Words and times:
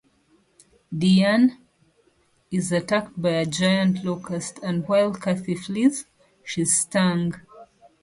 Dianne 0.91 1.57
is 2.49 2.71
attacked 2.71 3.21
by 3.21 3.29
a 3.29 3.45
giant 3.45 4.03
locust, 4.03 4.57
and 4.63 4.87
while 4.87 5.13
Kathy 5.13 5.53
flees, 5.53 6.05
she 6.43 6.63
is 6.63 6.75
stung. 6.75 7.35